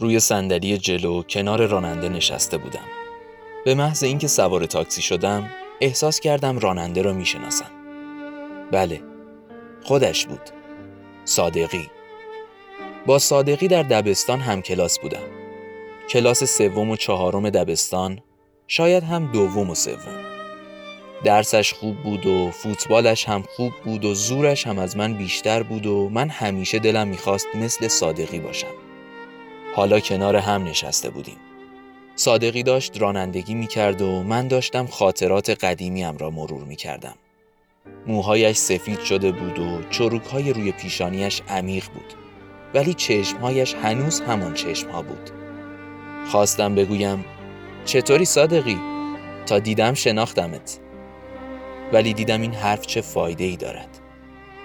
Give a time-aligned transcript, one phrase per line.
[0.00, 2.84] روی صندلی جلو کنار راننده نشسته بودم.
[3.64, 5.50] به محض اینکه سوار تاکسی شدم
[5.80, 7.70] احساس کردم راننده را می‌شناسم.
[8.72, 9.02] بله
[9.82, 10.40] خودش بود.
[11.24, 11.90] صادقی.
[13.06, 15.22] با صادقی در دبستان هم کلاس بودم.
[16.08, 18.20] کلاس سوم و چهارم دبستان
[18.68, 20.24] شاید هم دوم و سوم.
[21.24, 25.86] درسش خوب بود و فوتبالش هم خوب بود و زورش هم از من بیشتر بود
[25.86, 28.85] و من همیشه دلم می‌خواست مثل صادقی باشم.
[29.76, 31.36] حالا کنار هم نشسته بودیم.
[32.14, 37.14] صادقی داشت رانندگی می‌کرد و من داشتم خاطرات قدیمیم را مرور می‌کردم.
[38.06, 42.14] موهایش سفید شده بود و چروکهای روی پیشانیش عمیق بود.
[42.74, 45.30] ولی چشمهایش هنوز همان چشمها بود.
[46.30, 47.24] خواستم بگویم
[47.84, 48.78] چطوری صادقی؟
[49.46, 50.80] تا دیدم شناختمت.
[51.92, 53.98] ولی دیدم این حرف چه فایده ای دارد.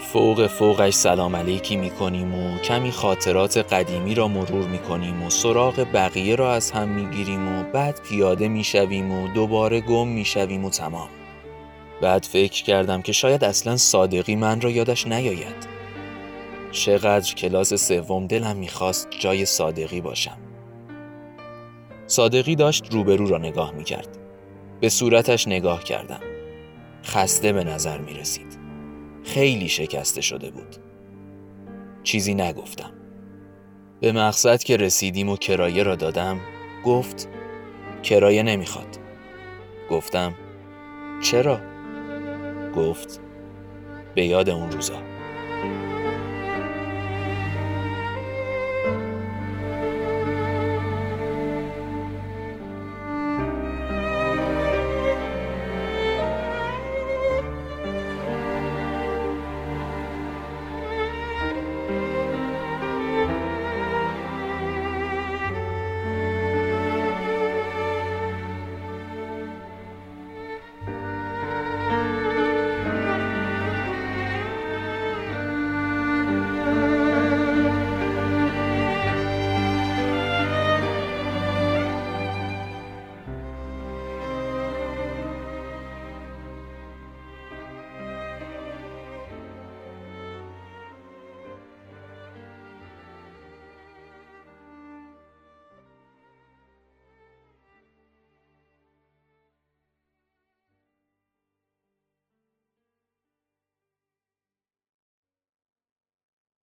[0.00, 5.30] فوق فوقش سلام علیکی می کنیم و کمی خاطرات قدیمی را مرور می کنیم و
[5.30, 10.08] سراغ بقیه را از هم می گیریم و بعد پیاده می شویم و دوباره گم
[10.08, 11.08] می شویم و تمام.
[12.00, 15.72] بعد فکر کردم که شاید اصلا صادقی من را یادش نیاید.
[16.72, 20.38] چقدر کلاس سوم دلم می‌خواست جای صادقی باشم.
[22.06, 24.18] صادقی داشت روبرو را نگاه می‌کرد.
[24.80, 26.20] به صورتش نگاه کردم.
[27.04, 28.61] خسته به نظر می رسید.
[29.24, 30.76] خیلی شکسته شده بود.
[32.02, 32.92] چیزی نگفتم.
[34.00, 36.40] به مقصد که رسیدیم و کرایه را دادم
[36.84, 37.28] گفت
[38.02, 38.98] کرایه نمی‌خواد.
[39.90, 40.34] گفتم
[41.22, 41.60] چرا؟
[42.76, 43.20] گفت
[44.14, 45.02] به یاد اون روزا.